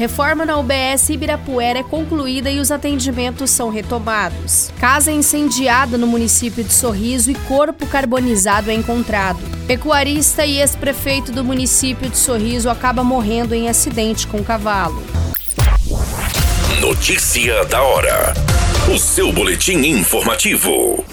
[0.00, 4.72] Reforma na UBS Ibirapuera é concluída e os atendimentos são retomados.
[4.80, 9.40] Casa incendiada no município de Sorriso e corpo carbonizado é encontrado.
[9.66, 15.04] Pecuarista e ex-prefeito do município de Sorriso acaba morrendo em acidente com cavalo.
[16.80, 18.32] Notícia da hora.
[18.90, 21.04] O seu boletim informativo.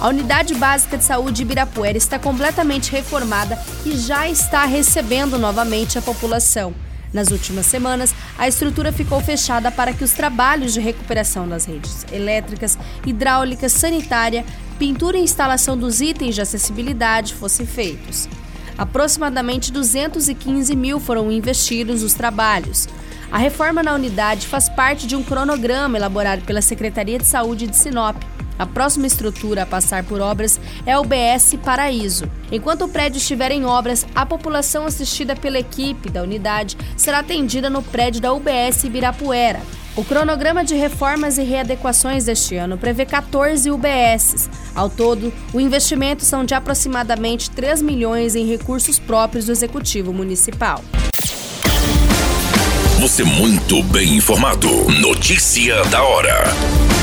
[0.00, 6.02] A Unidade Básica de Saúde Ibirapuera está completamente reformada e já está recebendo novamente a
[6.02, 6.72] população.
[7.12, 12.06] Nas últimas semanas, a estrutura ficou fechada para que os trabalhos de recuperação das redes
[12.12, 14.44] elétricas, hidráulicas, sanitária,
[14.78, 18.28] pintura e instalação dos itens de acessibilidade fossem feitos.
[18.76, 22.88] Aproximadamente 215 mil foram investidos nos trabalhos.
[23.32, 27.76] A reforma na unidade faz parte de um cronograma elaborado pela Secretaria de Saúde de
[27.76, 28.16] Sinop
[28.58, 32.28] a próxima estrutura a passar por obras é o BS Paraíso.
[32.50, 37.70] Enquanto o prédio estiver em obras, a população assistida pela equipe da unidade será atendida
[37.70, 39.60] no prédio da UBS Ibirapuera.
[39.96, 44.48] O cronograma de reformas e readequações deste ano prevê 14 UBSs.
[44.72, 50.84] Ao todo, o investimento são de aproximadamente 3 milhões em recursos próprios do Executivo Municipal.
[53.00, 54.68] Você muito bem informado.
[55.00, 56.97] Notícia da hora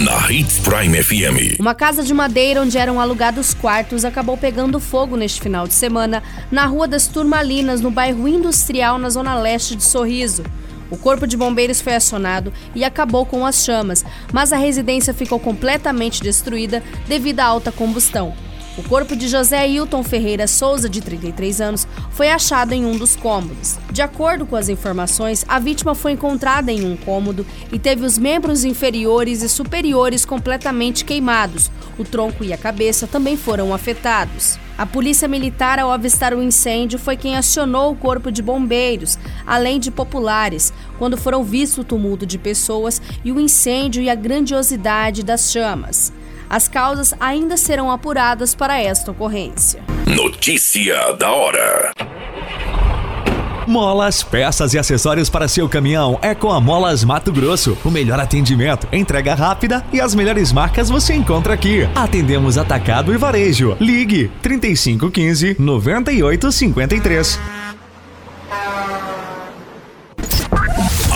[0.00, 1.60] na Hits Prime FM.
[1.60, 6.22] Uma casa de madeira onde eram alugados quartos acabou pegando fogo neste final de semana
[6.50, 10.42] na Rua das Turmalinas, no bairro Industrial, na zona leste de Sorriso.
[10.90, 15.38] O corpo de bombeiros foi acionado e acabou com as chamas, mas a residência ficou
[15.38, 18.34] completamente destruída devido à alta combustão.
[18.78, 23.16] O corpo de José Hilton Ferreira Souza, de 33 anos, foi achado em um dos
[23.16, 23.78] cômodos.
[23.90, 28.16] De acordo com as informações, a vítima foi encontrada em um cômodo e teve os
[28.16, 31.70] membros inferiores e superiores completamente queimados.
[31.98, 34.56] O tronco e a cabeça também foram afetados.
[34.78, 39.80] A polícia militar, ao avistar o incêndio, foi quem acionou o corpo de bombeiros, além
[39.80, 45.22] de populares, quando foram vistos o tumulto de pessoas e o incêndio e a grandiosidade
[45.22, 46.12] das chamas.
[46.50, 49.84] As causas ainda serão apuradas para esta ocorrência.
[50.04, 51.92] Notícia da hora.
[53.68, 57.78] Molas, peças e acessórios para seu caminhão é com a Molas Mato Grosso.
[57.84, 61.88] O melhor atendimento, entrega rápida e as melhores marcas você encontra aqui.
[61.94, 63.76] Atendemos atacado e varejo.
[63.78, 67.38] Ligue 3515 9853.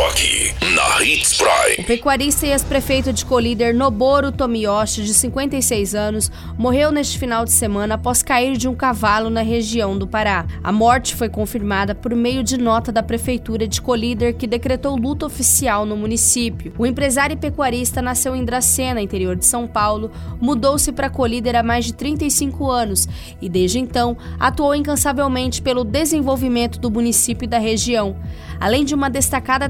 [0.00, 1.76] Aqui, na Hits Prime.
[1.80, 7.52] O pecuarista e ex-prefeito de Colíder, Noboru Tomiyoshi, de 56 anos, morreu neste final de
[7.52, 10.46] semana após cair de um cavalo na região do Pará.
[10.64, 15.26] A morte foi confirmada por meio de nota da prefeitura de Colíder, que decretou luta
[15.26, 16.72] oficial no município.
[16.78, 20.10] O empresário e pecuarista nasceu em Dracena, interior de São Paulo,
[20.40, 23.06] mudou-se para Colíder há mais de 35 anos
[23.42, 28.16] e, desde então, atuou incansavelmente pelo desenvolvimento do município e da região.
[28.58, 29.68] Além de uma destacada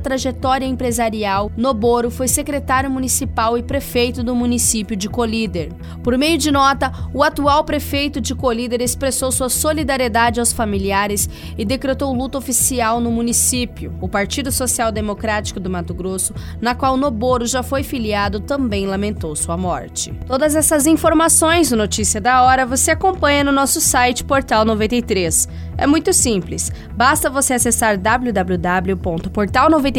[0.64, 5.70] empresarial, Noboro foi secretário municipal e prefeito do município de Colíder.
[6.02, 11.28] Por meio de nota, o atual prefeito de Colíder expressou sua solidariedade aos familiares
[11.58, 13.94] e decretou luta oficial no município.
[14.00, 19.36] O Partido Social Democrático do Mato Grosso, na qual Noboro já foi filiado, também lamentou
[19.36, 20.12] sua morte.
[20.26, 25.48] Todas essas informações no Notícia da Hora você acompanha no nosso site Portal 93.
[25.76, 27.98] É muito simples, basta você acessar